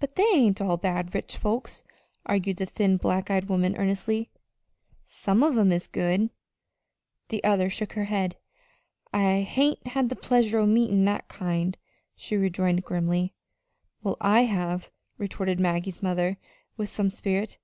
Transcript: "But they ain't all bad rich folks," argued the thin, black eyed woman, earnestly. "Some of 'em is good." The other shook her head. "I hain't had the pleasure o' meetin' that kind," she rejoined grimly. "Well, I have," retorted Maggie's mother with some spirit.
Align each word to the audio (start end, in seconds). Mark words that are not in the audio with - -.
"But 0.00 0.16
they 0.16 0.26
ain't 0.34 0.60
all 0.60 0.76
bad 0.76 1.14
rich 1.14 1.38
folks," 1.38 1.82
argued 2.26 2.58
the 2.58 2.66
thin, 2.66 2.98
black 2.98 3.30
eyed 3.30 3.48
woman, 3.48 3.74
earnestly. 3.78 4.28
"Some 5.06 5.42
of 5.42 5.56
'em 5.56 5.72
is 5.72 5.86
good." 5.86 6.28
The 7.30 7.42
other 7.42 7.70
shook 7.70 7.94
her 7.94 8.04
head. 8.04 8.36
"I 9.14 9.40
hain't 9.40 9.86
had 9.86 10.10
the 10.10 10.14
pleasure 10.16 10.58
o' 10.58 10.66
meetin' 10.66 11.06
that 11.06 11.28
kind," 11.28 11.78
she 12.14 12.36
rejoined 12.36 12.84
grimly. 12.84 13.32
"Well, 14.02 14.18
I 14.20 14.42
have," 14.42 14.90
retorted 15.16 15.58
Maggie's 15.58 16.02
mother 16.02 16.36
with 16.76 16.90
some 16.90 17.08
spirit. 17.08 17.56